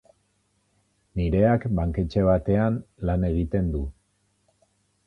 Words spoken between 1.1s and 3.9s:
Nireak banketxe batean lan egiten du.